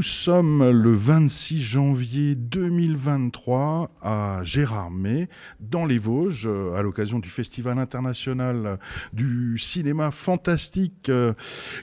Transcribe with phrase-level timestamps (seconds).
[0.00, 5.28] Euh, nous sommes le 26 janvier 2023 à Gérardmer,
[5.60, 8.78] dans les Vosges, euh, à l'occasion du Festival international
[9.12, 11.34] du cinéma fantastique euh,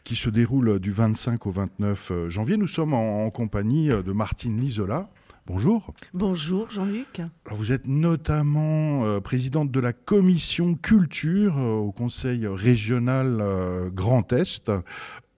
[0.04, 2.57] qui se déroule du 25 au 29 janvier.
[2.57, 5.07] Nous sommes en, en compagnie de Martine Lisola.
[5.47, 5.93] Bonjour.
[6.14, 7.21] Bonjour Jean-Luc.
[7.50, 14.34] Vous êtes notamment euh, présidente de la commission culture euh, au Conseil régional euh, Grand
[14.34, 14.70] Est.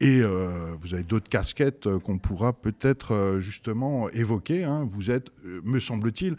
[0.02, 4.64] Et euh, vous avez d'autres casquettes euh, qu'on pourra peut-être euh, justement évoquer.
[4.64, 4.88] hein.
[4.90, 6.38] Vous êtes, me semble-t-il,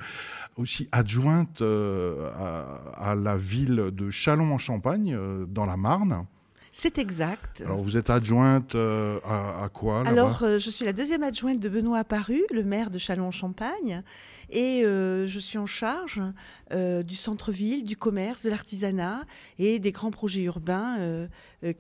[0.57, 2.63] aussi adjointe à,
[2.95, 5.17] à la ville de Châlons-en-Champagne,
[5.49, 6.25] dans la Marne.
[6.73, 7.63] C'est exact.
[7.65, 11.59] Alors vous êtes adjointe euh, à, à quoi Alors, euh, je suis la deuxième adjointe
[11.59, 14.05] de Benoît Apparu, le maire de Châlons-en-Champagne,
[14.51, 16.23] et euh, je suis en charge
[16.71, 19.25] du centre-ville, du commerce, de l'artisanat
[19.59, 21.27] et des grands projets urbains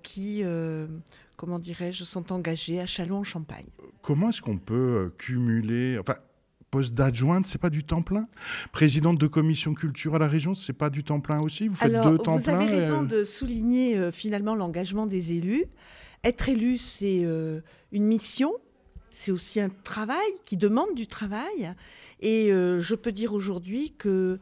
[0.02, 0.42] qui,
[1.41, 3.64] comment dirais-je, sont engagés à Châlons-en-Champagne.
[4.02, 6.16] Comment est-ce qu'on peut euh, cumuler, enfin,
[6.70, 8.28] poste d'adjointe, c'est pas du temps plein?
[8.72, 11.68] Présidente de commission culture à la région, c'est pas du temps plein aussi?
[11.68, 14.55] Vous faites Alors, deux temps vous plein avez et, raison euh, de souligner euh, finalement
[14.55, 15.64] l'engagement des élus.
[16.24, 18.52] Être élu, c'est euh, une mission,
[19.11, 21.72] c'est aussi un travail qui demande du travail.
[22.20, 24.38] Et euh, je peux dire aujourd'hui que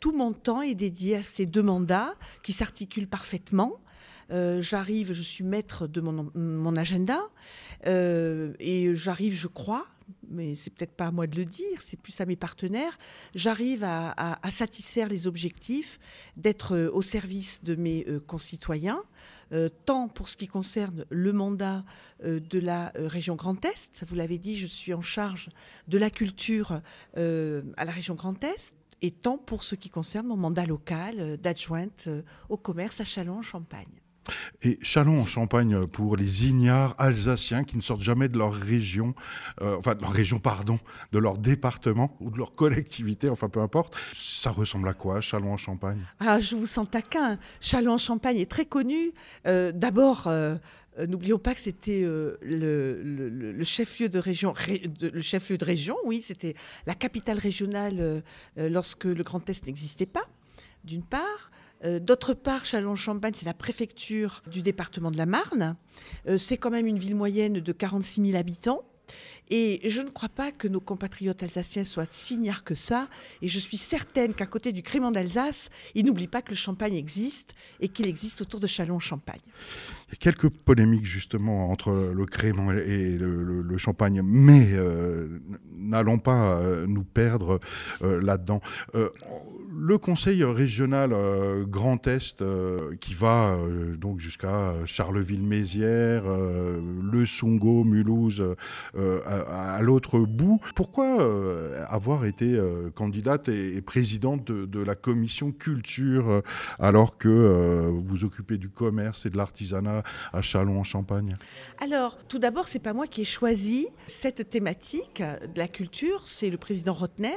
[0.00, 3.74] tout mon temps est dédié à ces deux mandats qui s'articulent parfaitement.
[4.30, 7.20] Euh, j'arrive, je suis maître de mon, agenda
[7.86, 9.86] euh, et j'arrive, je crois,
[10.28, 12.98] mais c'est peut-être pas à moi de le dire, c'est plus à mes partenaires,
[13.34, 15.98] j'arrive à, satisfaire les objectifs
[16.36, 19.02] d'être euh, au service de mes concitoyens,
[19.84, 21.84] tant pour ce qui concerne le mandat
[22.24, 25.50] de la région Grand Est, vous l'avez dit, je suis en charge
[25.86, 26.80] de la culture
[27.14, 32.08] à la région Grand Est, et tant pour ce qui concerne mon mandat local d'adjointe
[32.48, 34.00] au commerce à Châlons-en-Champagne.
[34.62, 39.14] Et Châlons-en-Champagne pour les ignares alsaciens qui ne sortent jamais de leur région,
[39.60, 40.78] euh, enfin de leur région, pardon,
[41.12, 43.96] de leur département ou de leur collectivité, enfin peu importe.
[44.12, 47.38] Ça ressemble à quoi, Châlons-en-Champagne Ah, je vous sens taquin.
[47.60, 49.12] Châlons-en-Champagne est très connu.
[49.46, 50.56] Euh, D'abord, euh,
[51.06, 54.54] n'oublions pas que c'était le, chef-lieu de région,
[55.00, 55.96] le chef-lieu de région.
[56.04, 56.54] Oui, c'était
[56.86, 58.22] la capitale régionale
[58.56, 60.24] lorsque le Grand Est n'existait pas.
[60.84, 61.50] D'une part.
[61.84, 65.76] Euh, D'autre part, Châlons-en-Champagne, c'est la préfecture du département de la Marne.
[66.28, 68.84] Euh, c'est quand même une ville moyenne de 46 000 habitants.
[69.50, 73.08] Et je ne crois pas que nos compatriotes alsaciens soient si ignares que ça.
[73.42, 76.94] Et je suis certaine qu'à côté du crément d'Alsace, ils n'oublient pas que le champagne
[76.94, 79.40] existe et qu'il existe autour de Châlons-en-Champagne.
[80.08, 85.38] Il y a quelques polémiques justement entre le Crémant et le, Champagne, mais euh,
[85.76, 87.60] n'allons pas euh, nous perdre
[88.02, 88.60] euh, là-dedans.
[89.78, 91.14] Le Conseil régional
[91.66, 92.42] Grand Est,
[93.00, 93.58] qui va
[93.98, 98.42] donc jusqu'à Charleville-Mézières, Le Sungo, Mulhouse,
[99.48, 106.28] à, l'autre bout, pourquoi euh, avoir été euh, candidate et, présidente de, la commission culture
[106.28, 106.40] euh,
[106.78, 110.02] alors que vous occupez du commerce et de l'artisanat
[110.32, 111.34] à Châlons-en-Champagne
[111.80, 116.50] Alors, tout d'abord, c'est pas moi qui ai choisi cette thématique de la culture, c'est
[116.50, 117.34] le président Rotner.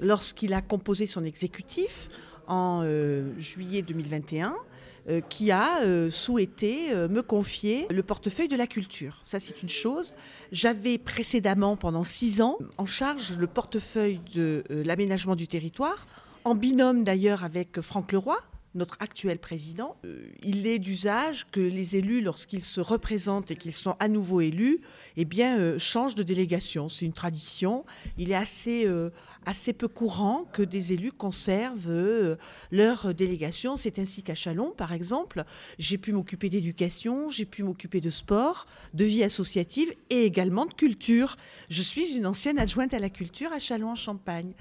[0.00, 2.08] Lorsqu'il a composé son exécutif
[2.46, 2.84] en
[3.38, 4.54] juillet 2021 euh,
[5.28, 9.20] qui a euh, souhaité euh, me confier le portefeuille de la culture.
[9.24, 10.14] Ça, c'est une chose.
[10.52, 16.06] J'avais précédemment, pendant six ans, en charge le portefeuille de euh, l'aménagement du territoire,
[16.44, 18.38] en binôme d'ailleurs avec Franck Leroy,
[18.74, 19.96] notre actuel président.
[20.04, 24.40] Euh, il est d'usage que les élus, lorsqu'ils se représentent et qu'ils sont à nouveau
[24.40, 24.80] élus,
[25.16, 26.88] eh bien, euh, changent de délégation.
[26.88, 27.84] C'est une tradition.
[28.18, 29.10] Il est assez, euh,
[29.46, 32.36] assez peu courant que des élus conservent euh,
[32.70, 33.76] leur délégation.
[33.76, 35.44] C'est ainsi qu'à Chalon, par exemple,
[35.78, 40.74] j'ai pu m'occuper d'éducation, j'ai pu m'occuper de sport, de vie associative et également de
[40.74, 41.36] culture.
[41.70, 44.52] Je suis une ancienne adjointe à la culture à Châlons-en-Champagne.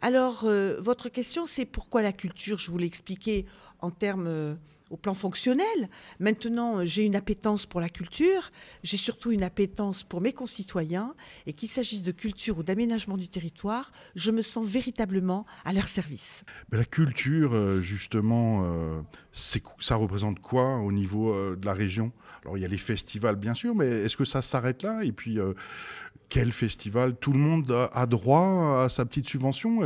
[0.00, 3.46] Alors, euh, votre question, c'est pourquoi la culture Je vous l'ai expliqué
[3.80, 4.54] en termes euh,
[4.90, 5.88] au plan fonctionnel.
[6.18, 8.50] Maintenant, j'ai une appétence pour la culture,
[8.82, 11.14] j'ai surtout une appétence pour mes concitoyens,
[11.46, 15.88] et qu'il s'agisse de culture ou d'aménagement du territoire, je me sens véritablement à leur
[15.88, 16.44] service.
[16.72, 19.00] La culture, euh, justement, euh,
[19.32, 22.12] ça représente quoi au niveau euh, de la région?
[22.42, 25.04] Alors il y a les festivals, bien sûr, mais est-ce que ça s'arrête là?
[25.04, 25.38] Et puis,
[26.30, 29.80] quel festival Tout le monde a droit à sa petite subvention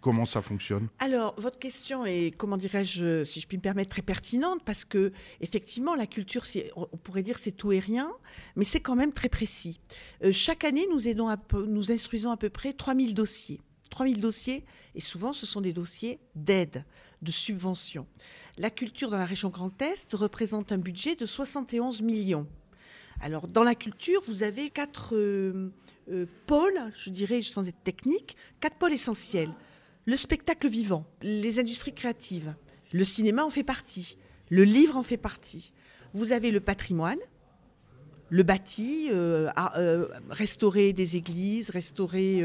[0.00, 0.88] Comment ça fonctionne?
[0.98, 5.12] Alors, votre question est, comment dirais-je, si je puis me permettre, très pertinente, parce que,
[5.40, 6.42] effectivement, la culture,
[6.74, 8.10] on pourrait dire c'est tout et rien,
[8.56, 9.78] mais c'est quand même très précis.
[10.24, 11.28] Euh, chaque année, nous, aidons
[11.68, 13.60] nous instruisons à peu près 3000 dossiers.
[13.90, 14.64] 3000 dossiers,
[14.94, 16.84] et souvent, ce sont des dossiers d'aide,
[17.20, 18.06] de subvention.
[18.56, 22.48] La culture dans la région Grand Est représente un budget de 71 millions.
[23.20, 25.70] Alors, dans la culture, vous avez quatre euh,
[26.10, 29.50] euh, pôles, je dirais, sans être technique, quatre pôles essentiels.
[30.06, 32.54] Le spectacle vivant, les industries créatives,
[32.92, 34.18] le cinéma en fait partie,
[34.50, 35.72] le livre en fait partie.
[36.12, 37.18] Vous avez le patrimoine,
[38.28, 39.50] le bâti, euh,
[40.28, 42.42] restaurer des églises, restaurer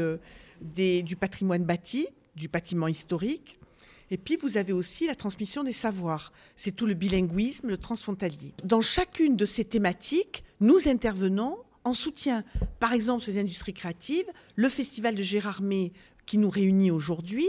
[0.62, 3.59] du patrimoine bâti, du bâtiment historique.
[4.10, 6.32] Et puis, vous avez aussi la transmission des savoirs.
[6.56, 8.54] C'est tout le bilinguisme, le transfrontalier.
[8.64, 12.44] Dans chacune de ces thématiques, nous intervenons en soutien.
[12.80, 14.26] Par exemple, ces industries créatives,
[14.56, 15.92] le festival de Gérardmer
[16.26, 17.48] qui nous réunit aujourd'hui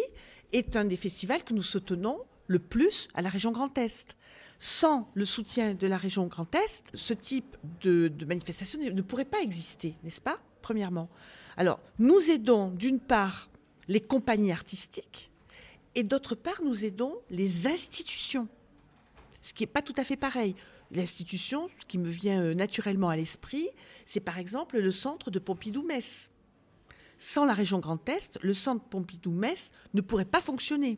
[0.54, 4.16] est un des festivals que nous soutenons le plus à la région Grand Est.
[4.60, 9.26] Sans le soutien de la région Grand Est, ce type de, de manifestation ne pourrait
[9.26, 11.10] pas exister, n'est-ce pas Premièrement?
[11.58, 13.50] Alors, nous aidons d'une part
[13.88, 15.31] les compagnies artistiques,
[15.96, 18.48] et d'autre part, nous aidons les institutions,
[19.42, 20.56] ce qui n'est pas tout à fait pareil.
[20.92, 23.70] L'institution, ce qui me vient euh, naturellement à l'esprit,
[24.06, 26.30] c'est par exemple le centre de Pompidou-Metz.
[27.18, 30.98] Sans la région Grand Est, le centre Pompidou-Metz ne pourrait pas fonctionner.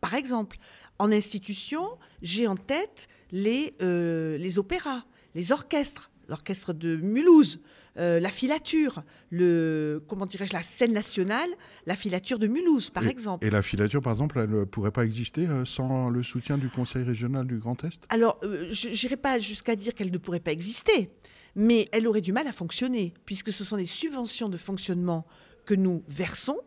[0.00, 0.58] Par exemple,
[0.98, 5.04] en institution, j'ai en tête les, euh, les opéras,
[5.34, 7.60] les orchestres, l'orchestre de Mulhouse,
[7.98, 11.50] euh, la filature, le, comment dirais-je, la scène nationale,
[11.84, 13.46] la filature de Mulhouse, par exemple.
[13.46, 16.68] Et la filature, par exemple, elle ne pourrait pas exister euh, sans le soutien du
[16.68, 18.04] Conseil régional du Grand Est?
[18.08, 21.10] Alors, euh, je n'irai pas jusqu'à dire qu'elle ne pourrait pas exister,
[21.54, 25.26] mais elle aurait du mal à fonctionner, puisque ce sont des subventions de fonctionnement
[25.66, 26.58] que nous versons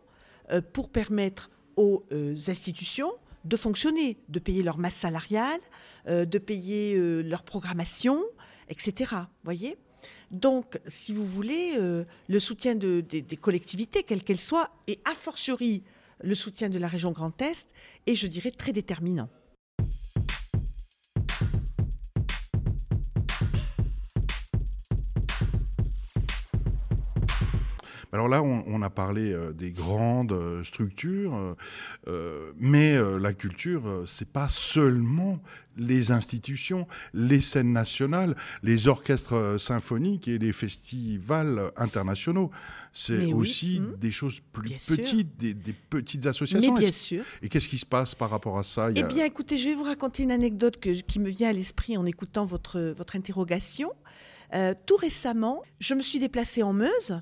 [0.72, 2.06] pour permettre aux
[2.46, 3.12] institutions
[3.44, 5.60] de fonctionner, de payer leur masse salariale,
[6.06, 8.22] de payer leur programmation,
[8.68, 9.14] etc.
[9.44, 9.76] Voyez?
[10.30, 15.82] Donc, si vous voulez, euh, le soutien des collectivités, quelles qu'elles soient, et a fortiori
[16.22, 17.70] le soutien de la région Grand Est,
[18.06, 19.28] est, je dirais, très déterminant.
[28.16, 31.54] Alors là, on, a parlé euh, des grandes euh, structures,
[32.08, 35.38] euh, mais la culture, c'est pas seulement
[35.76, 42.50] les institutions, les scènes nationales, les orchestres symphoniques et les festivals internationaux.
[42.94, 43.96] C'est aussi mmh.
[43.98, 45.54] des choses plus petites, des,
[45.90, 46.72] petites associations.
[46.72, 47.22] Mais bien sûr.
[47.42, 48.88] Et qu'est-ce qui se passe par rapport à ça?
[48.96, 52.06] Eh bien, écoutez, je vais vous raconter une anecdote qui me vient à l'esprit en
[52.06, 53.92] écoutant votre, votre interrogation.
[54.86, 57.20] Tout récemment, je me suis déplacée en Meuse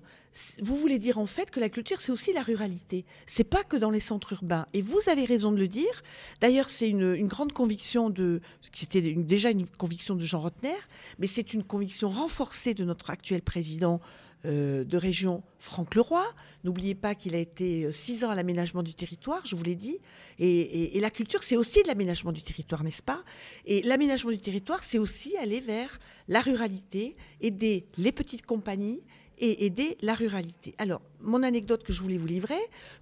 [0.63, 3.05] vous voulez dire en fait que la culture, c'est aussi la ruralité.
[3.27, 4.67] C'est pas que dans les centres urbains.
[4.73, 6.03] Et vous avez raison de le dire.
[6.41, 8.41] D'ailleurs, c'est une, grande conviction de,
[8.73, 10.75] qui était déjà une conviction de Jean Rotner,
[11.19, 14.01] mais c'est une conviction renforcée de notre actuel président
[14.45, 16.25] euh, de région, Franck Leroy.
[16.65, 19.77] N'oubliez pas qu'il a été euh, six ans à l'aménagement du territoire, je vous l'ai
[19.77, 19.99] dit.
[20.39, 23.23] Et, et la culture, c'est aussi de l'aménagement du territoire, n'est-ce pas?
[23.65, 25.99] Et l'aménagement du territoire, c'est aussi aller vers
[26.29, 29.03] la ruralité, aider les petites compagnies
[29.39, 30.75] et aider la ruralité.
[30.79, 32.61] Alors, mon anecdote que je voulais vous livrer,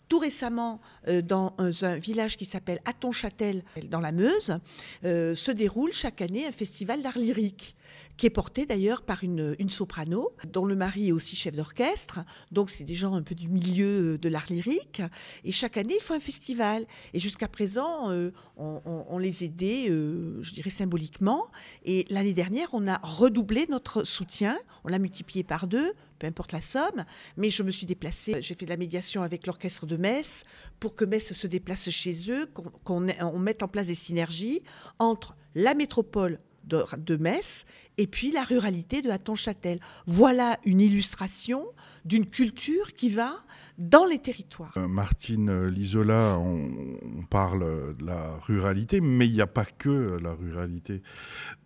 [0.08, 4.58] tout récemment, euh, dans un, village qui s'appelle Aton-Châtel, dans la Meuse,
[5.04, 7.76] euh, se déroule chaque année un festival d'art lyrique
[8.16, 12.20] qui est porté d'ailleurs par une, soprano, dont le mari est aussi chef d'orchestre.
[12.50, 15.02] Donc, c'est des gens un peu du milieu de l'art lyrique.
[15.44, 16.86] Et chaque année, il faut un festival.
[17.14, 21.46] Et jusqu'à présent, euh, on, les aidait, je dirais, symboliquement.
[21.84, 24.58] Et l'année dernière, on a redoublé notre soutien.
[24.84, 27.04] On l'a multiplié par deux, peu importe la somme.
[27.36, 30.44] Mais je me suis déplacée j'ai fait de la médiation avec l'orchestre de Metz
[30.80, 32.46] pour que Metz se déplace chez eux,
[32.84, 34.62] qu'on mette en place des synergies
[34.98, 37.64] entre la métropole de, Metz
[37.98, 39.78] et puis la ruralité de Hatton-Châtel.
[40.06, 41.66] Voilà une illustration
[42.04, 43.44] d'une culture qui va
[43.78, 44.72] dans les territoires.
[44.76, 50.34] Euh, Martine Lisola, on, parle de la ruralité, mais il n'y a pas que la
[50.34, 51.02] ruralité.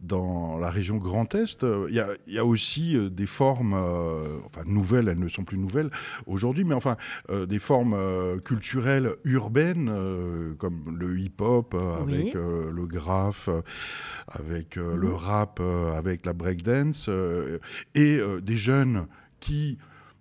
[0.00, 1.94] Dans la région Grand Est, il
[2.26, 5.90] y a, aussi euh, des formes, euh, enfin nouvelles, elles ne sont plus nouvelles
[6.26, 6.96] aujourd'hui, mais enfin
[7.48, 7.96] des formes
[8.42, 9.92] culturelles urbaines,
[10.58, 13.48] comme le hip-hop, avec le graphe,
[14.28, 15.60] avec le rap,
[15.94, 17.10] avec la breakdance,
[17.94, 19.06] et des jeunes
[19.40, 19.76] qui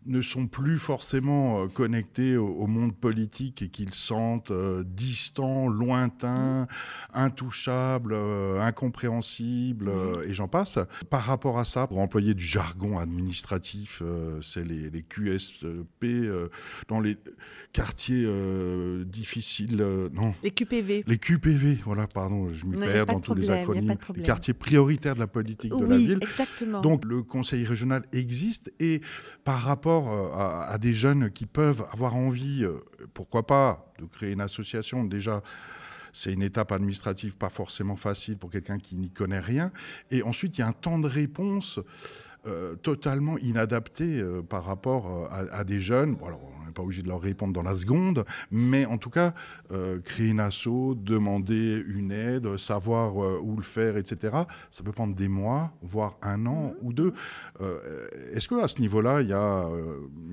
[0.05, 6.67] ne sont plus forcément euh, connectés au, monde politique et qu'ils sentent euh, distants, lointains,
[7.13, 9.91] intouchables, euh, incompréhensibles,
[10.27, 10.79] et j'en passe.
[11.09, 14.01] Par rapport à ça, pour employer du jargon administratif,
[14.41, 16.05] c'est les, les, QSP
[16.87, 17.17] dans les
[17.71, 18.27] quartiers
[19.05, 19.77] difficiles,
[20.13, 21.03] non Les QPV.
[21.07, 23.95] Les QPV, voilà, pardon, je m'y perds dans tous les acronymes.
[24.15, 26.19] les quartiers prioritaires de la politique de la ville.
[26.21, 26.81] Exactement.
[26.81, 29.01] Donc le conseil régional existe et
[29.43, 32.83] par rapport euh, à, des jeunes qui peuvent avoir envie, euh,
[33.13, 35.03] pourquoi pas, de créer une association.
[35.03, 35.41] Déjà,
[36.11, 39.71] c'est une étape administrative pas forcément facile pour quelqu'un qui n'y connaît rien.
[40.11, 41.79] Et ensuite, il y a un temps de réponse
[42.81, 46.15] totalement inadapté par rapport à, des jeunes.
[46.15, 49.09] Bon, alors, on n'est pas obligé de leur répondre dans la seconde, mais en tout
[49.09, 49.33] cas,
[50.03, 54.33] créer une asso, demander une aide, savoir où le faire, etc.,
[54.71, 56.85] ça peut prendre des mois, voire un an mmh.
[56.85, 57.13] ou deux.
[58.33, 59.67] Est-ce qu'à ce niveau-là, il y a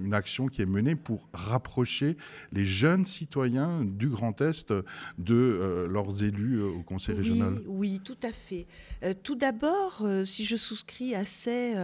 [0.03, 2.17] une action qui est menée pour rapprocher
[2.53, 4.73] les jeunes citoyens du Grand Est
[5.19, 8.67] de leurs élus au Conseil régional Oui, tout à fait.
[9.23, 11.75] tout d'abord, si je souscris assez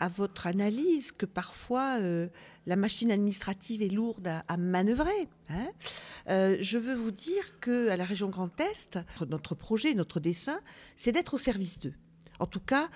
[0.00, 5.68] à votre analyse que parfois la machine administrative est lourde à, manœuvrer, hein,
[6.26, 8.98] je veux vous dire que à la région Grand Est,
[9.28, 10.60] notre projet, notre dessin,
[10.96, 11.94] c'est d'être au service d'eux.
[12.38, 12.88] En tout cas,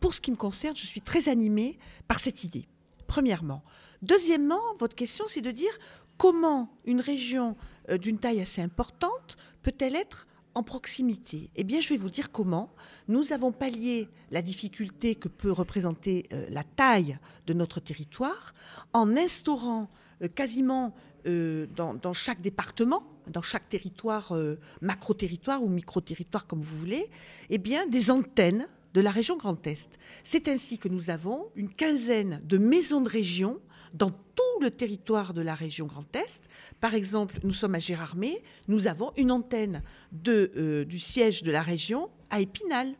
[0.00, 2.66] pour ce qui me concerne, je suis très animée par cette idée.
[3.06, 3.62] Premièrement.
[4.02, 5.78] Deuxièmement, votre question, c'est de dire
[6.16, 7.56] comment une région
[8.00, 12.74] d'une taille assez importante peut-elle être en proximité Eh bien, je vais vous dire comment.
[13.08, 18.54] Nous avons pallié la difficulté que peut représenter euh, la taille de notre territoire
[18.92, 19.88] en instaurant
[20.22, 20.94] euh, quasiment
[21.26, 24.32] euh, dans, chaque département, dans chaque territoire,
[24.80, 27.10] macro-territoire ou micro-territoire comme vous voulez,
[27.50, 29.98] eh bien, des antennes de la région Grand Est.
[30.24, 33.60] C'est ainsi que nous avons une quinzaine de maisons de région
[33.94, 36.44] dans tout le territoire de la région Grand Est.
[36.80, 39.82] Par exemple, nous sommes à Gérardmer, nous avons une antenne
[40.28, 42.94] euh, du siège de la région à Épinal.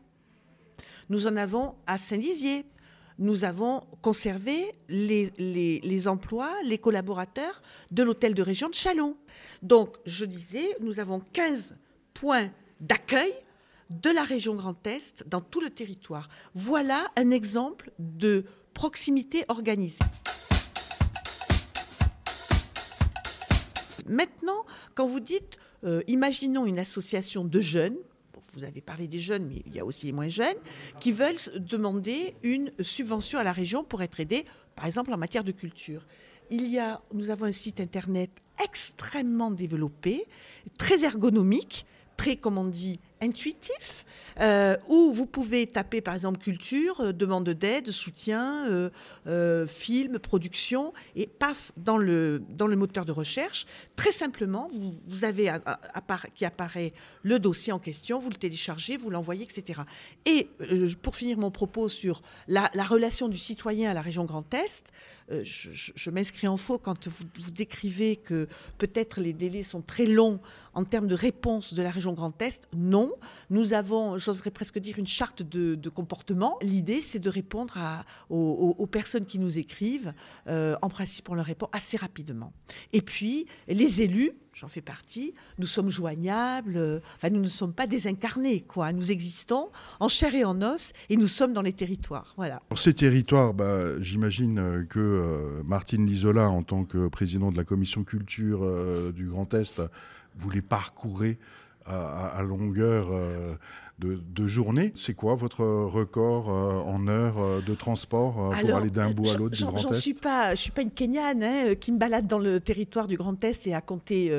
[1.09, 2.65] Nous en avons à Saint-Dizier.
[3.19, 9.15] Nous avons conservé les, les, emplois, les collaborateurs de l'hôtel de région de Chalon.
[9.61, 11.75] Donc, je disais, nous avons 15
[12.15, 13.35] points d'accueil
[13.91, 16.31] de la région Grand Est dans tout le territoire.
[16.55, 20.05] Voilà un exemple de proximité organisée.
[24.11, 27.97] Maintenant, quand vous dites, euh, imaginons une association de jeunes,
[28.55, 30.57] vous avez parlé des jeunes, mais il y a aussi les moins jeunes,
[30.99, 35.45] qui veulent demander une subvention à la région pour être aidés, par exemple en matière
[35.45, 36.05] de culture.
[36.51, 38.31] Il y a, nous avons un site internet
[38.63, 40.27] extrêmement développé,
[40.77, 41.87] très ergonomique,
[42.17, 44.05] très, comme on dit, intuitif,
[44.41, 48.67] euh, où vous pouvez taper par exemple culture, euh, demande d'aide, soutien,
[49.27, 54.71] euh, film, production, et paf, dans le, dans le moteur de recherche, très simplement,
[55.07, 55.53] vous, avez
[56.35, 59.81] qui apparaît le dossier en question, vous le téléchargez, vous l'envoyez, etc.
[60.25, 60.49] Et
[61.03, 64.93] pour finir mon propos sur la, relation du citoyen à la région Grand Est,
[65.43, 68.49] je, m'inscris en faux quand vous, vous décrivez que
[68.79, 70.41] peut-être les délais sont très longs
[70.75, 72.67] en termes de réponse de la région Grand Est.
[72.75, 73.10] Non,
[73.51, 76.59] nous avons, j'oserais presque dire, une charte de, comportement.
[76.63, 77.79] L'idée, c'est de répondre
[78.29, 80.13] aux, personnes qui nous écrivent.
[80.49, 82.53] Euh, en principe, on leur répond assez rapidement.
[82.93, 87.73] Et puis, les élus, j'en fais partie, nous sommes joignables, euh, enfin, nous ne sommes
[87.73, 88.93] pas désincarnés, quoi.
[88.93, 92.35] Nous existons en chair et en os et nous sommes dans les territoires.
[92.37, 92.63] Voilà.
[92.77, 98.05] Ces territoires, bah, j'imagine que euh, Martine Lisola, en tant que président de la commission
[98.05, 98.61] culture
[99.13, 99.83] du Grand Est,
[100.37, 101.39] vous les parcourez
[101.87, 103.55] à, longueur euh,
[103.99, 104.93] de, journée.
[104.95, 109.37] C'est quoi votre record euh, en heure euh, de transport pour aller d'un bout à
[109.37, 112.27] l'autre du Grand Est suis pas, Je suis pas une Kenyane hein, qui me balade
[112.27, 114.33] dans le territoire du Grand Est et à compter,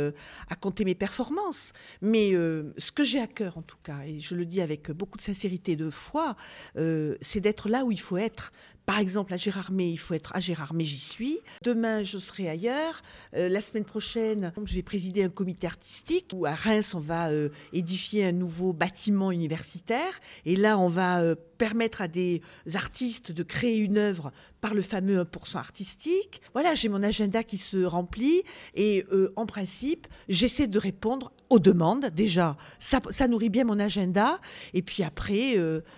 [0.49, 1.73] à compter mes performances.
[2.01, 5.17] Mais ce que j'ai à cœur, en tout cas, et je le dis avec beaucoup
[5.17, 6.35] de sincérité et de foi,
[6.75, 8.51] c'est d'être là où il faut être
[8.85, 11.39] par exemple, à Gérardmer, il faut être à Gérardmer, j'y suis.
[11.63, 13.01] Demain, je serai ailleurs.
[13.35, 17.29] Euh, la semaine prochaine, je vais présider un comité artistique où à Reims, on va
[17.29, 20.19] euh, édifier un nouveau bâtiment universitaire.
[20.45, 22.41] Et là, on va euh, permettre à des
[22.73, 26.41] artistes de créer une œuvre par le fameux 1% artistique.
[26.53, 28.41] Voilà, j'ai mon agenda qui se remplit
[28.73, 32.07] et en principe, j'essaie de répondre aux demandes.
[32.15, 34.39] Déjà, ça, nourrit bien mon agenda.
[34.73, 35.55] Et puis après,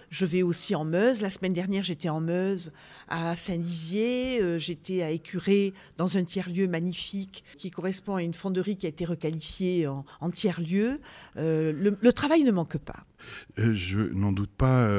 [0.10, 1.22] je vais aussi en Meuse.
[1.22, 2.74] La semaine dernière, j'étais en Meuse
[3.14, 8.76] à Saint-Dizier, euh, j'étais à Écuré dans un tiers-lieu magnifique qui correspond à une fonderie
[8.76, 11.00] qui a été requalifiée en, tiers-lieu.
[11.38, 13.06] Euh, le, travail ne manque pas.
[13.60, 14.90] Euh, je n'en doute pas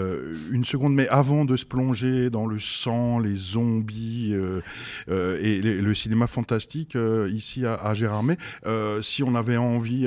[0.50, 4.34] une seconde, mais avant de se plonger dans le sang, les zombies
[5.08, 6.96] et le cinéma fantastique
[7.28, 8.36] ici à, Gérardmer,
[9.02, 10.06] si on avait envie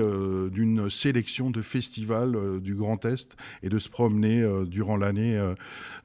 [0.52, 5.40] d'une sélection de festivals du Grand Est et de se promener durant l'année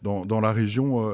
[0.03, 1.13] dans, dans, la région,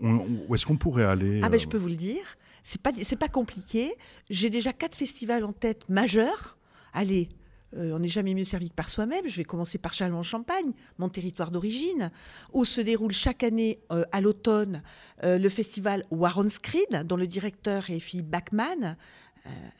[0.00, 2.24] où est-ce qu'on pourrait aller Ah ben je peux vous le dire,
[2.62, 3.94] c'est pas pas compliqué.
[4.30, 6.58] J'ai déjà quatre festivals en tête majeurs.
[6.92, 7.41] Allez, euh,
[7.76, 9.26] on n'est jamais mieux servi que par soi-même.
[9.26, 12.10] Je vais commencer par Châlons-en-Champagne, mon territoire d'origine,
[12.52, 14.82] où se déroule chaque année euh, à l'automne
[15.24, 18.96] euh, le festival Warren Screed, dont le directeur est Philippe Bachmann,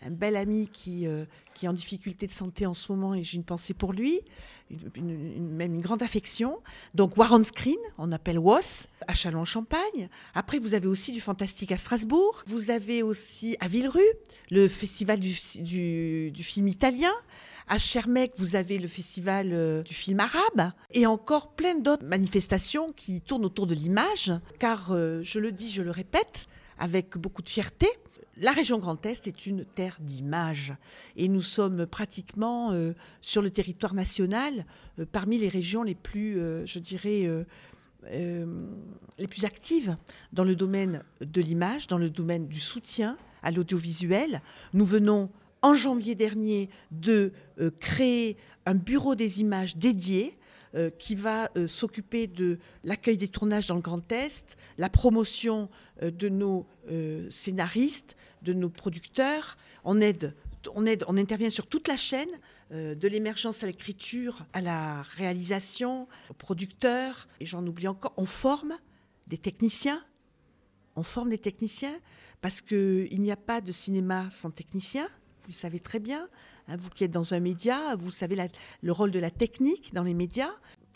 [0.04, 3.22] un bel ami qui, euh, qui est en difficulté de santé en ce moment et
[3.22, 4.20] j'ai une pensée pour lui,
[4.96, 6.58] même une grande affection.
[6.94, 10.08] Donc Warren Screen, on appelle WOS, à Châlons-Champagne.
[10.34, 12.42] Après, vous avez aussi du fantastique à Strasbourg.
[12.46, 14.00] Vous avez aussi à Villerue,
[14.50, 17.12] le festival du, film italien.
[17.68, 20.72] À Schermec, vous avez le festival euh, du film arabe.
[20.90, 24.32] Et encore plein d'autres manifestations qui tournent autour de l'image.
[24.58, 27.86] Car, euh, je le dis, je le répète, avec beaucoup de fierté,
[28.38, 30.74] la région Grand Est est une terre d'image
[31.16, 34.64] et nous sommes pratiquement euh, sur le territoire national
[34.98, 37.28] euh, parmi les régions les plus, euh, je dirais,
[38.10, 39.96] les plus actives
[40.32, 44.40] dans le domaine de l'image, dans le domaine du soutien à l'audiovisuel.
[44.72, 47.32] Nous venons en janvier dernier de
[47.80, 48.36] créer
[48.66, 50.36] un bureau des images dédié
[50.74, 55.68] euh, qui va euh, s'occuper de l'accueil des tournages dans le Grand Est, la promotion
[56.02, 56.66] euh, de nos
[57.28, 59.56] scénaristes, de nos producteurs.
[59.84, 60.34] On aide,
[60.74, 62.28] on aide, on intervient sur toute la chaîne,
[62.72, 68.14] de l'émergence à l'écriture, à la réalisation, aux producteurs, et j'en oublie encore.
[68.16, 68.74] On forme
[69.28, 70.02] des techniciens.
[70.96, 71.96] On forme des techniciens
[72.40, 75.08] parce qu'il n'y a pas de cinéma sans techniciens
[75.42, 76.28] vous le savez très bien.
[76.68, 78.36] Hein, vous qui êtes dans un média, vous savez
[78.80, 80.52] le rôle de la technique dans les médias.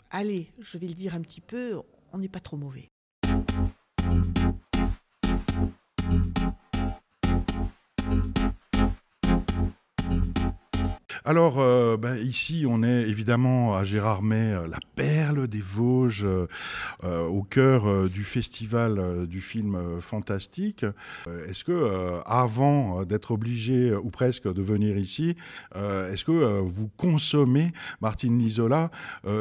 [0.09, 1.81] Allez, je vais le dire un petit peu,
[2.13, 2.89] on n'est pas trop mauvais.
[11.29, 17.27] Alors, euh, ben, ici, on est évidemment à Gérardmer, euh, la perle des Vosges, euh,
[17.27, 20.85] au cœur du festival du film fantastique.
[21.49, 25.35] est-ce que, avant d'être obligé ou presque de venir ici,
[25.75, 28.89] est-ce que vous consommez, Martine Lisola,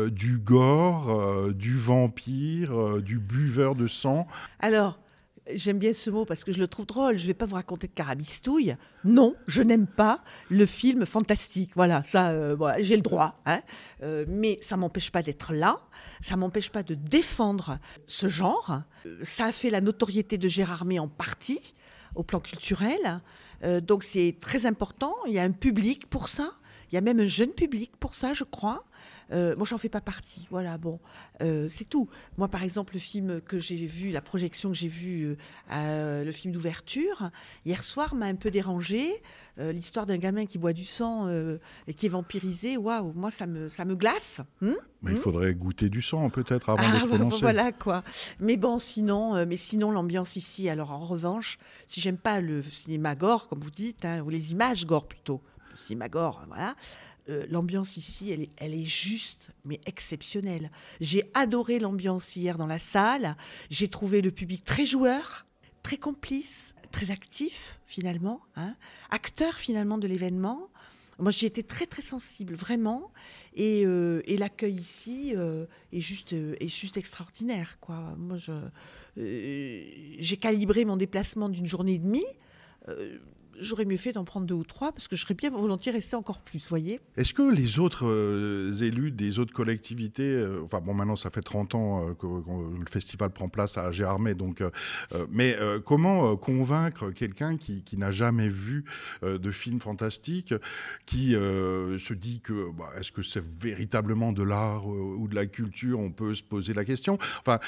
[0.09, 4.27] du gore, du vampire, du buveur de sang?
[5.55, 7.19] J'aime bien ce mot parce que je le trouve drôle.
[7.19, 8.75] Je ne vais pas vous raconter de carabistouille.
[9.05, 11.71] Non, je n'aime pas le film fantastique.
[11.77, 13.41] Voilà, ça, euh, j'ai le droit.
[13.47, 13.61] Hein.
[14.03, 15.81] Euh, mais ça m'empêche pas d'être là.
[16.21, 18.83] Ça m'empêche pas de défendre ce genre.
[19.23, 21.75] Ça a fait la notoriété de Gérard May en partie
[22.17, 23.21] au plan culturel.
[23.63, 25.15] Euh, donc c'est très important.
[25.27, 26.55] Il y a un public pour ça.
[26.91, 28.85] Il y a même un jeune public pour ça, je crois.
[29.33, 30.47] Euh, moi, j'en fais pas partie.
[30.51, 31.01] Voilà, bon,
[31.43, 32.09] euh, c'est tout.
[32.39, 35.37] Moi, par exemple, le film que j'ai vu, la projection que j'ai vue,
[35.73, 37.31] euh, le film d'ouverture,
[37.65, 39.23] hier soir m'a un peu dérangé.
[39.59, 41.31] L'histoire d'un gamin qui boit du sang
[41.87, 44.43] et qui est vampirisé, waouh, moi, ça me, ça me glace.
[44.61, 45.21] Hmm mais il hmm?
[45.21, 47.41] faudrait goûter du sang, peut-être, avant de se ah, prononcer.
[47.41, 48.03] Voilà, quoi.
[48.41, 53.15] Mais bon, sinon, mais sinon l'ambiance ici, alors en revanche, si j'aime pas le cinéma
[53.15, 56.75] gore, comme vous dites, hein, ou les images gore plutôt, le cinéma gore, voilà,
[57.29, 60.71] euh, l'ambiance ici, elle est, juste, mais exceptionnelle.
[61.01, 63.37] J'ai adoré l'ambiance hier dans la salle.
[63.69, 65.47] J'ai trouvé le public très joueur,
[65.83, 68.75] très complice, très actif finalement, hein.
[69.11, 70.69] acteur finalement de l'événement.
[71.19, 73.11] Moi, j'y étais très très sensible, vraiment.
[73.55, 77.79] Et, euh, l'accueil ici euh, est, juste, est juste extraordinaire.
[77.81, 78.15] Quoi.
[78.19, 78.37] Moi,
[79.17, 82.27] j'ai calibré mon déplacement d'une journée et demie
[83.61, 86.17] j'aurais mieux fait d'en prendre deux ou trois parce que je serais bien volontiers resté
[86.17, 87.01] encore plus, voyez.
[87.17, 91.43] Est-ce que les autres euh, élus des autres collectivités, euh, enfin bon maintenant ça fait
[91.43, 94.63] 30 ans euh, que, le festival prend place à Gérardmer, donc,
[95.31, 98.85] mais comment convaincre quelqu'un qui, n'a jamais vu
[99.23, 100.55] de film fantastique,
[101.07, 105.99] qui se dit que bah, est-ce que c'est véritablement de l'art ou de la culture,
[105.99, 107.19] on peut se poser la question.
[107.41, 107.59] Enfin,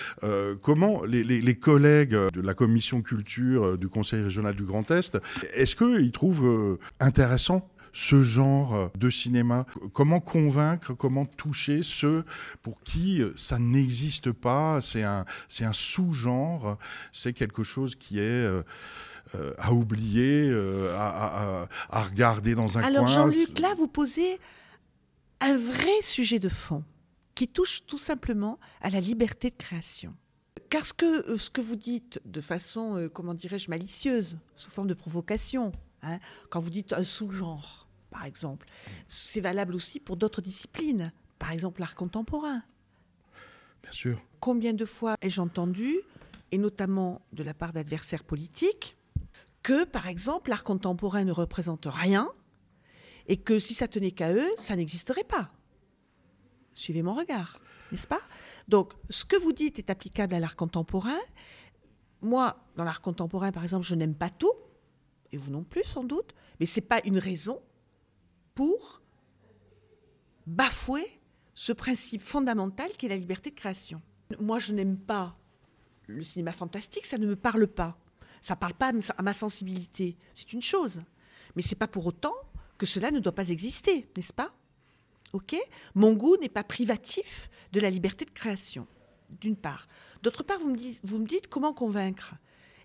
[0.63, 5.19] comment les, les, les, collègues de la commission culture du Conseil régional du Grand Est,
[5.55, 12.25] est-ce qu'ils trouvent euh, intéressant ce genre euh, de cinéma Comment convaincre, comment toucher ceux
[12.63, 16.79] pour qui euh, ça n'existe pas C'est un, c'est un sous-genre,
[17.13, 18.49] c'est quelque chose qui est
[19.59, 20.51] à oublier,
[20.97, 23.15] à, regarder dans un Alors, coin.
[23.15, 24.39] Alors Jean-Luc, là, vous posez
[25.41, 26.83] un vrai sujet de fond
[27.35, 30.15] qui touche tout simplement à la liberté de création.
[30.71, 34.89] Car ce que, ce que vous dites de façon, euh, comment dirais-je, malicieuse, sous forme
[34.89, 36.19] de provocation, hein,
[36.51, 38.67] quand vous dites un sous-genre, par exemple,
[39.07, 42.63] c'est valable aussi pour d'autres disciplines, par exemple l'art contemporain.
[43.83, 44.23] Bien sûr.
[44.41, 45.99] Combien de fois ai-je entendu,
[46.51, 48.97] et notamment de la part d'adversaires politiques,
[49.63, 52.31] que, par exemple, l'art contemporain ne représente rien
[53.27, 55.53] et que si ça tenait qu'à eux, ça n'existerait pas.
[56.79, 57.61] Suivez mon regard
[57.91, 58.21] n'est-ce pas?
[58.69, 61.19] Donc, ce que vous dites est applicable à l'art contemporain.
[62.21, 64.53] Moi, dans l'art contemporain, par exemple, je n'aime pas tout,
[65.33, 67.61] et vous non plus sans doute, mais ce n'est pas une raison
[68.55, 69.01] pour
[70.47, 71.07] bafouer
[71.55, 74.01] ce principe fondamental qui est la liberté de création.
[74.39, 75.37] Moi, je n'aime pas
[76.07, 77.99] le cinéma fantastique, ça ne me parle pas.
[78.41, 80.17] Ça ne parle pas à ma sensibilité.
[80.35, 81.03] C'est une chose.
[81.57, 82.35] Mais c'est pas pour autant
[82.77, 84.53] que cela ne doit pas exister, n'est-ce pas?
[85.33, 85.57] Ok?
[85.95, 88.87] Mon goût n'est pas privatif de la liberté de création,
[89.29, 89.87] d'une part.
[90.23, 92.35] D'autre part, vous me, dites, comment convaincre?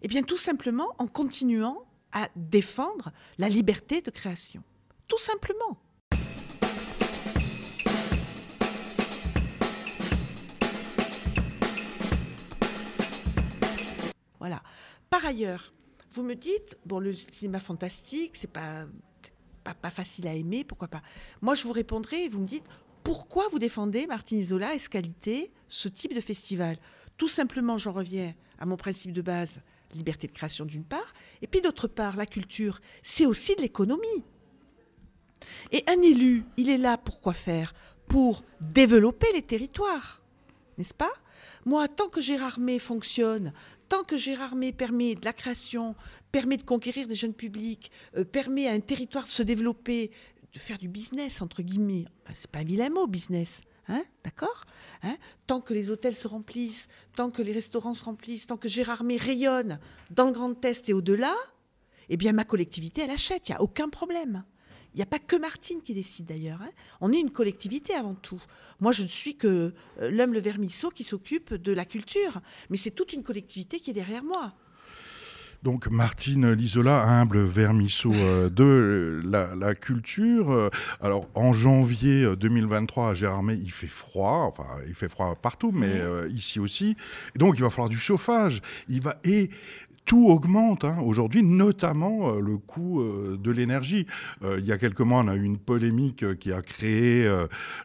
[0.02, 4.64] Eh bien, tout simplement en continuant à défendre la liberté de création.
[5.08, 5.80] Tout simplement.
[14.40, 14.62] Voilà.
[15.10, 15.74] Par ailleurs,
[16.12, 18.86] vous me dites, bon, le cinéma fantastique, c'est pas,
[19.64, 21.02] pas, facile à aimer, pourquoi pas.
[21.42, 22.66] Moi, je vous répondrai et vous me dites,
[23.04, 26.78] pourquoi vous défendez Martine Isola, Escalité, ce type de festival?
[27.18, 29.62] Tout simplement, j'en reviens à mon principe de base,
[29.94, 34.24] liberté de création d'une part, et puis d'autre part, la culture, c'est aussi de l'économie.
[35.72, 37.74] Et un élu, il est là pour quoi faire?
[38.08, 40.22] Pour développer les territoires,
[40.78, 41.12] n'est-ce pas?
[41.66, 43.54] Moi, tant que Gérard May fonctionne,
[43.94, 45.96] tant que Gérard May permet de la création,
[46.32, 50.10] permet de conquérir des jeunes publics, euh, permet à un territoire de se développer,
[50.52, 54.64] de faire du business, entre guillemets, ben, c'est pas un vilain mot, business, Hein, D'accord
[55.04, 58.68] hein Tant que les hôtels se remplissent, tant que les restaurants se remplissent, tant que
[58.68, 59.78] Gérard May rayonne
[60.10, 61.36] dans le Grand Est et au-delà,
[62.10, 64.44] eh bien ma collectivité, elle achète, il n'y a aucun problème.
[64.94, 66.62] Il n'y a pas que Martine qui décide d'ailleurs.
[66.62, 66.70] Hein.
[67.02, 68.42] On est une collectivité avant tout.
[68.80, 72.78] Moi, je ne suis que euh, l'homme le vermisseau qui s'occupe de la culture, mais
[72.78, 74.54] c'est toute une collectivité qui est derrière moi.
[75.64, 80.52] Donc Martine Lisola, humble vermisseau euh, de la, culture.
[80.52, 80.70] Euh,
[81.02, 86.02] alors en janvier 2023 à Gérardmer, il fait froid, enfin il fait froid partout, mais
[86.30, 86.98] ici aussi.
[87.34, 88.62] Et donc il va falloir du chauffage.
[88.90, 89.50] Il va et
[90.06, 94.06] tout augmente hein, aujourd'hui, notamment euh, le coût euh, de l'énergie.
[94.44, 97.30] Euh, il y a quelques mois, on a eu une polémique qui a créé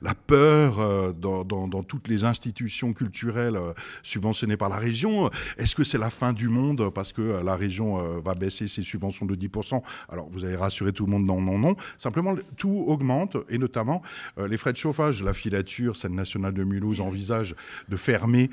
[0.03, 3.59] la peur dans, dans, toutes les institutions culturelles
[4.03, 5.31] subventionnées par la région.
[5.57, 9.27] Est-ce que c'est la fin du monde parce que la région va baisser ses subventions
[9.27, 11.77] de 10% Alors, vous avez rassuré tout le monde, non, non, non.
[11.97, 14.03] Simplement, tout augmente, et notamment
[14.37, 15.23] les frais de chauffage.
[15.23, 17.55] La filature, Seine nationale de Mulhouse, envisage
[17.89, 18.51] de fermer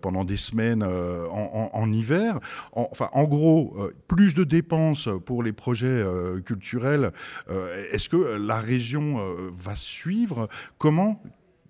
[0.00, 2.38] pendant des semaines en, hiver.
[2.72, 7.12] enfin, en gros, euh, plus de dépenses pour les projets euh, culturels.
[7.50, 9.18] Euh, est-ce que la région
[9.56, 10.48] va suivre?
[10.78, 11.22] Comment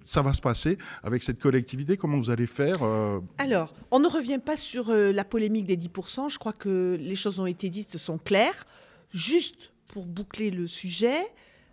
[0.07, 2.77] ça va se passer avec cette collectivité Comment vous allez faire
[3.37, 6.31] Alors, on ne revient pas sur la polémique des 10%.
[6.31, 8.67] Je crois que les choses ont été dites, sont claires.
[9.13, 11.19] Juste pour boucler le sujet,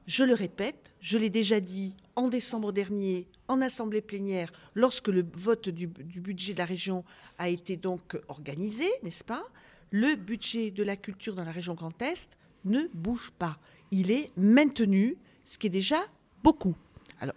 [0.07, 5.25] je le répète, je l'ai déjà dit en décembre dernier en assemblée plénière, lorsque le
[5.33, 7.03] vote du, budget de la région
[7.37, 9.43] a été donc organisé, n'est-ce pas?
[9.91, 13.59] Le budget de la culture dans la région Grand Est ne bouge pas.
[13.91, 15.99] Il est maintenu, ce qui est déjà
[16.43, 16.75] beaucoup.
[17.23, 17.35] Alors,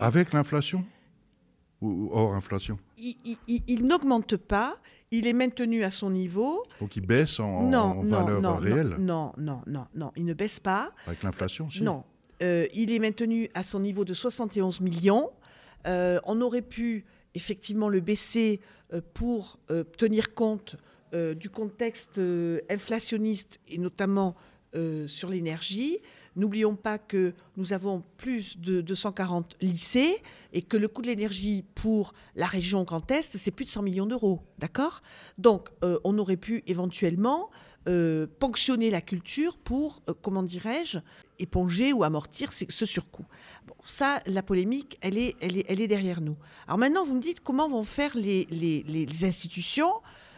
[0.00, 0.84] Avec l'inflation
[1.80, 2.78] ou hors inflation?
[2.98, 4.76] Il, n'augmente pas,
[5.10, 6.62] il est maintenu à son niveau.
[6.78, 7.70] Donc il baisse en,
[8.02, 8.96] valeur réelle?
[8.98, 10.92] Non, non, non, non, il ne baisse pas.
[11.06, 11.82] Avec l'inflation, si?
[11.82, 12.04] Non,
[12.42, 15.30] euh, il est maintenu à son niveau de 71 millions.
[15.86, 18.60] Euh, on aurait pu effectivement le baisser
[18.92, 19.58] euh, pour
[19.96, 20.76] tenir compte
[21.14, 22.20] du contexte
[22.68, 24.36] inflationniste et notamment
[25.06, 26.00] sur l'énergie.
[26.38, 30.22] N'oublions pas que nous avons plus de 240 lycées
[30.54, 33.82] et que le coût de l'énergie pour la région Grand Est, c'est plus de 100
[33.82, 34.40] millions d'euros.
[34.58, 35.02] D'accord?
[35.36, 37.50] Donc, on aurait pu éventuellement
[37.88, 40.98] euh, ponctionner la culture pour, euh, comment dirais-je,
[41.38, 43.24] éponger ou amortir ce surcoût.
[43.66, 46.36] Bon, ça, la polémique, elle est, derrière nous.
[46.66, 49.92] Alors maintenant, vous me dites comment vont faire les, institutions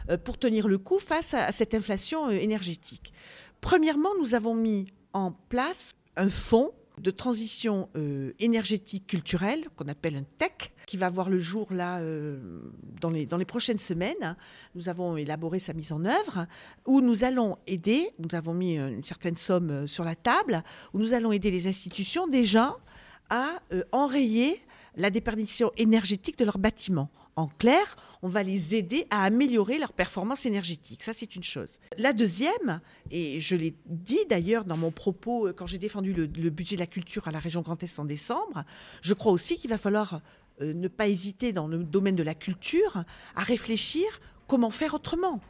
[0.09, 3.11] euh, pour tenir le coup face à, cette inflation énergétique?
[3.59, 7.89] Premièrement, nous avons mis en place un fonds de transition
[8.39, 12.37] énergétique culturelle qu'on appelle un TEC, qui va voir le jour là euh,
[12.99, 14.35] dans, les, dans les prochaines semaines.
[14.75, 16.47] Nous avons élaboré sa mise en œuvre
[16.85, 20.99] où nous allons aider, nous avons mis une certaine somme euh, sur la table, où
[20.99, 22.77] nous allons aider les institutions déjà
[23.29, 24.61] à euh, enrayer
[24.97, 27.09] la déperdition énergétique de leurs bâtiments.
[27.41, 31.01] En clair, on va les aider à améliorer leur performance énergétique.
[31.01, 31.79] Ça, c'est une chose.
[31.97, 36.75] La deuxième, et je l'ai dit d'ailleurs dans mon propos quand j'ai défendu le, budget
[36.75, 38.63] de la culture à la région Grand Est en décembre,
[39.01, 40.21] je crois aussi qu'il va falloir
[40.61, 44.05] euh, ne pas hésiter dans le domaine de la culture à réfléchir
[44.45, 45.41] comment faire autrement.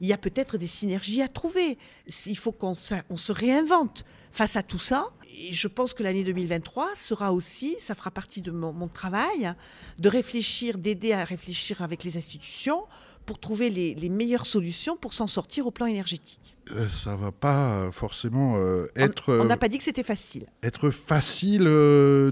[0.00, 1.76] Il y a peut-être des synergies à trouver.
[2.24, 5.12] Il faut qu'on se réinvente face à tout ça.
[5.36, 9.52] Et je pense que l'année 2023 sera aussi, ça fera partie de mon, travail,
[9.98, 12.84] de réfléchir, d'aider à réfléchir avec les institutions
[13.26, 16.56] pour trouver les, meilleures solutions pour s'en sortir au plan énergétique.
[16.70, 19.34] Euh, ça va pas forcément euh, être.
[19.34, 20.46] On n'a pas dit que c'était facile.
[20.62, 21.64] Être facile,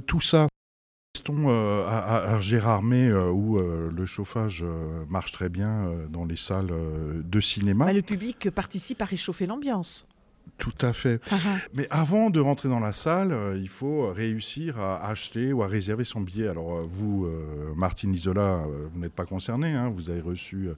[0.07, 0.49] tout ça.
[1.15, 4.65] Restons euh, à, Gérard May, euh, où euh, le chauffage
[5.11, 6.73] marche très bien dans les salles
[7.23, 7.85] de cinéma.
[7.85, 10.07] Bah, le public participe à réchauffer l'ambiance.
[10.59, 11.21] Tout à fait.
[11.31, 11.57] Ah, ah.
[11.75, 15.67] Mais avant de rentrer dans la salle, euh, il faut réussir à acheter ou à
[15.67, 16.47] réserver son billet.
[16.47, 20.69] Alors euh, vous, euh, Martine Isola, euh, vous n'êtes pas concerné, hein, vous avez reçu
[20.69, 20.75] euh,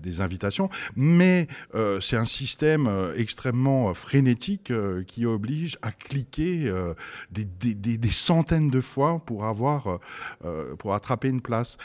[0.00, 4.72] des, invitations, mais euh, c'est un système euh, extrêmement euh, frénétique
[5.06, 6.72] qui oblige à cliquer
[7.30, 9.98] des, des- centaines de fois pour avoir,
[10.78, 11.76] pour attraper une place.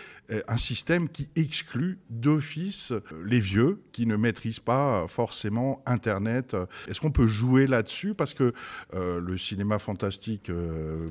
[0.47, 2.93] Un système qui exclut d'office
[3.23, 6.55] les vieux qui ne maîtrisent pas forcément Internet.
[6.87, 8.13] Est-ce qu'on peut jouer là-dessus?
[8.13, 8.53] Parce que
[8.93, 10.51] le cinéma fantastique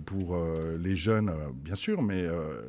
[0.05, 0.39] pour
[0.79, 2.27] les jeunes, bien sûr, mais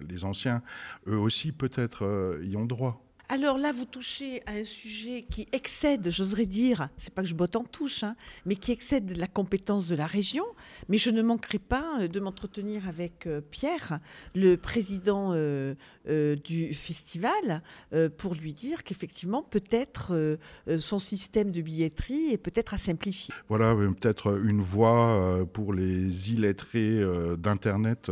[0.07, 0.61] les anciens,
[1.07, 3.06] eux aussi, peut-être, y ont droit.
[3.29, 7.33] Alors là, vous touchez à un sujet qui excède, j'oserais dire, c'est pas que je
[7.33, 10.45] botte en touche, hein, mais qui excède la compétence de la région.
[10.87, 13.99] Mais je ne manquerai pas euh, de m'entretenir avec euh, Pierre,
[14.33, 15.75] le président euh,
[16.07, 17.61] euh, du festival,
[17.91, 20.37] euh, pour lui dire qu'effectivement, peut-être
[20.79, 23.33] son système de billetterie est peut-être à simplifier.
[23.49, 27.01] Voilà, peut-être une voie pour les illettrés
[27.37, 28.09] d'Internet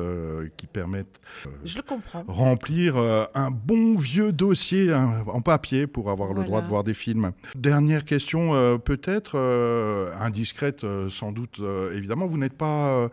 [0.57, 1.19] qui permettent
[1.63, 2.23] Je le comprends.
[2.27, 6.93] remplir un bon vieux dossier hein, en papier pour avoir le droit de voir des
[6.93, 7.31] films.
[7.55, 11.61] Dernière question, euh, peut-être euh, indiscrète, euh, sans doute.
[11.93, 13.09] évidemment, vous n'êtes pas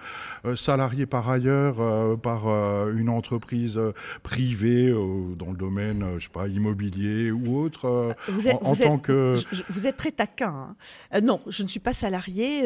[0.56, 1.76] salarié par ailleurs
[2.20, 2.46] par
[2.90, 3.80] une entreprise
[4.22, 4.90] privée
[5.36, 8.14] dans le domaine, je sais pas, immobilier ou autre.
[8.28, 10.74] Vous êtes, en, en vous êtes- tant que je- vous êtes très taquin.
[11.12, 11.20] hein.
[11.20, 12.62] Non, je ne suis pas salarié.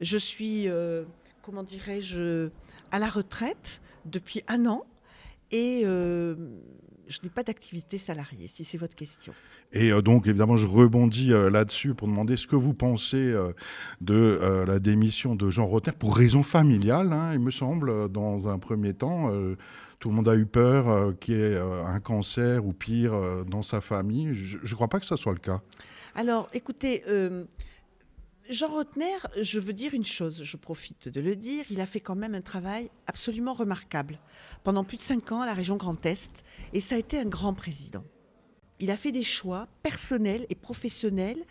[0.00, 0.68] je suis,
[1.42, 2.48] comment dirais-je,
[2.90, 4.84] à la retraite depuis un an
[5.52, 6.34] et euh,
[7.10, 9.34] je n'ai pas d'activité salariée, si c'est votre question.
[9.72, 13.52] Et euh, donc, évidemment, je rebondis euh, là-dessus pour demander ce que vous pensez euh,
[14.00, 18.58] de la démission de Jean Rotner pour raison familiale, hein, il me semble, dans un
[18.58, 19.30] premier temps.
[19.98, 23.12] tout le monde a eu peur qu'il y ait un cancer ou pire
[23.46, 24.32] dans sa famille.
[24.32, 25.60] Je ne crois pas que ça soit le cas.
[26.14, 27.02] Alors, écoutez,
[28.50, 32.00] Jean Rotner, je veux dire une chose, je profite de le dire, il a fait
[32.00, 34.18] quand même un travail absolument remarquable
[34.64, 37.26] pendant plus de cinq ans à la région Grand Est, et ça a été un
[37.26, 38.04] grand président.
[38.80, 41.44] Il a fait des choix personnels et professionnels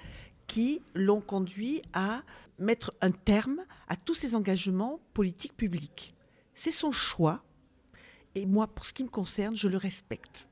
[0.48, 2.22] qui l'ont conduit à
[2.58, 6.14] mettre un terme à tous ses engagements politiques publics.
[6.54, 7.46] C'est son choix,
[8.36, 10.50] et moi, pour ce qui me concerne, je le respecte.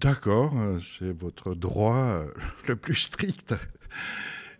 [0.00, 2.32] D'accord, euh, c'est votre droit euh,
[2.66, 3.54] le plus strict.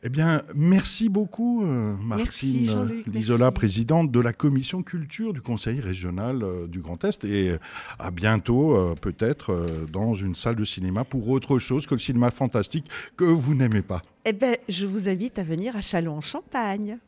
[0.06, 6.44] Eh bien, merci beaucoup, euh, Martine Lisola, présidente de la commission culture du Conseil régional
[6.44, 7.24] euh, du Grand Est.
[7.24, 7.58] Et euh,
[7.98, 12.86] à bientôt, peut-être, dans une salle de cinéma pour autre chose que le cinéma fantastique
[13.16, 14.00] que vous n'aimez pas.
[14.24, 16.98] Eh bien, je vous invite à venir à Châlons-en-Champagne.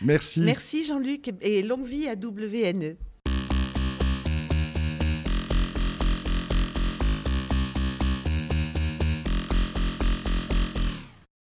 [0.00, 0.40] Merci.
[0.40, 2.96] Merci Jean-Luc et longue vie à WNE.